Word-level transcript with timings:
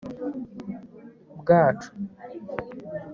bwacu 1.39 1.89